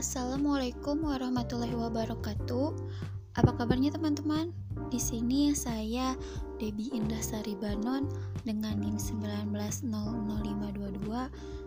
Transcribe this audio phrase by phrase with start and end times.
[0.00, 2.72] Assalamualaikum warahmatullahi wabarakatuh.
[3.36, 4.48] Apa kabarnya teman-teman?
[4.88, 6.16] Di sini saya
[6.56, 8.08] Debi Indah Sari Banon
[8.40, 11.04] dengan NIM 1900522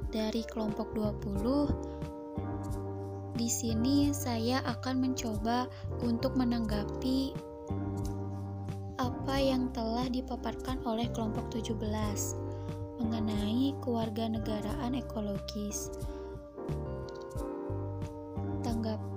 [0.09, 3.37] dari kelompok 20.
[3.37, 5.69] Di sini saya akan mencoba
[6.01, 7.37] untuk menanggapi
[8.97, 11.77] apa yang telah dipaparkan oleh kelompok 17
[12.97, 15.93] mengenai kewarganegaraan ekologis.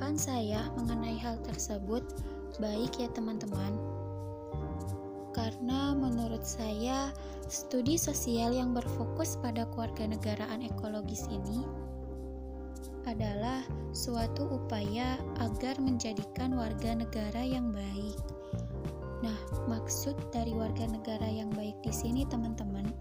[0.06, 2.06] Tanggapan saya mengenai hal tersebut
[2.62, 3.74] baik ya teman-teman
[5.34, 7.10] karena menurut saya
[7.50, 11.66] studi sosial yang berfokus pada kewarganegaraan ekologis ini
[13.10, 18.14] adalah suatu upaya agar menjadikan warga negara yang baik.
[19.26, 22.94] Nah, maksud dari warga negara yang baik di sini teman-teman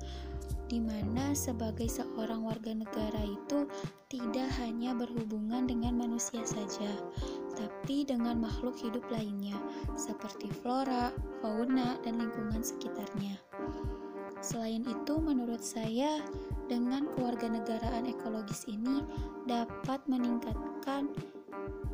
[0.66, 3.70] di mana sebagai seorang warga negara itu
[4.10, 6.88] tidak hanya berhubungan dengan manusia saja,
[7.60, 9.60] tapi dengan makhluk hidup lainnya,
[10.00, 11.12] seperti flora,
[11.44, 13.36] fauna, dan lingkungan sekitarnya.
[14.40, 16.24] Selain itu, menurut saya,
[16.72, 19.04] dengan kewarganegaraan ekologis ini
[19.44, 21.12] dapat meningkatkan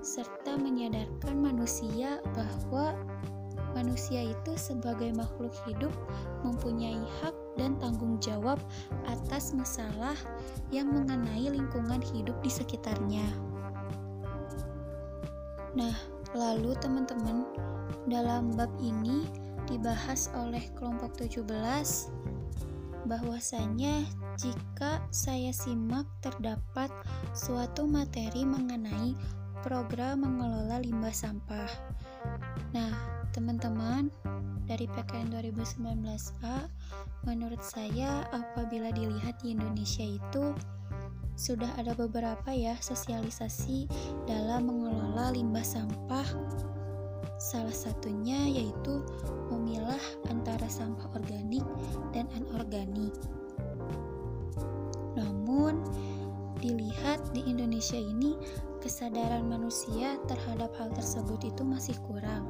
[0.05, 2.94] serta menyadarkan manusia bahwa
[3.73, 5.89] manusia itu sebagai makhluk hidup
[6.45, 8.61] mempunyai hak dan tanggung jawab
[9.09, 10.13] atas masalah
[10.69, 13.50] yang mengenai lingkungan hidup di sekitarnya.
[15.72, 15.95] Nah,
[16.36, 17.47] lalu teman-teman,
[18.11, 19.23] dalam bab ini
[19.72, 21.47] dibahas oleh kelompok 17
[23.08, 24.05] bahwasanya
[24.38, 26.91] jika saya simak terdapat
[27.33, 29.16] suatu materi mengenai
[29.63, 31.69] program mengelola limbah sampah.
[32.75, 32.91] Nah,
[33.31, 34.11] teman-teman,
[34.67, 36.67] dari PKN 2019A,
[37.25, 40.56] menurut saya apabila dilihat di Indonesia itu
[41.36, 43.88] sudah ada beberapa ya sosialisasi
[44.30, 46.28] dalam mengelola limbah sampah.
[47.42, 49.02] Salah satunya yaitu
[49.50, 51.66] memilah antara sampah organik
[52.14, 53.14] dan anorganik.
[55.18, 55.81] Namun,
[56.62, 58.38] dilihat di Indonesia ini
[58.81, 62.50] kesadaran manusia terhadap hal tersebut itu masih kurang,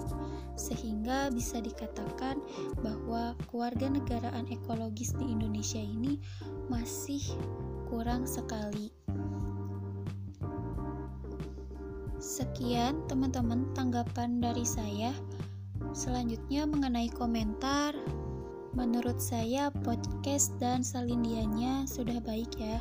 [0.56, 2.40] sehingga bisa dikatakan
[2.80, 6.18] bahwa keluarga negaraan ekologis di Indonesia ini
[6.72, 7.20] masih
[7.92, 8.90] kurang sekali.
[12.22, 15.12] Sekian teman-teman tanggapan dari saya.
[15.92, 17.92] Selanjutnya mengenai komentar,
[18.72, 22.80] menurut saya podcast dan salindianya sudah baik ya.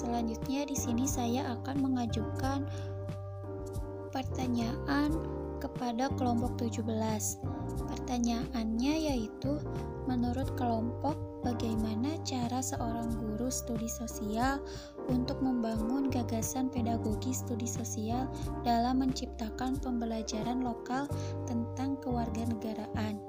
[0.00, 2.64] Selanjutnya di sini saya akan mengajukan
[4.08, 5.12] pertanyaan
[5.60, 6.80] kepada kelompok 17.
[7.84, 9.60] Pertanyaannya yaitu
[10.08, 14.56] menurut kelompok bagaimana cara seorang guru studi sosial
[15.12, 18.24] untuk membangun gagasan pedagogi studi sosial
[18.64, 21.04] dalam menciptakan pembelajaran lokal
[21.44, 23.20] tentang kewarganegaraan.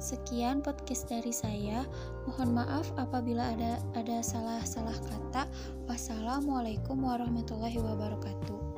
[0.00, 1.84] Sekian podcast dari saya.
[2.24, 5.44] Mohon maaf apabila ada ada salah-salah kata.
[5.84, 8.69] Wassalamualaikum warahmatullahi wabarakatuh.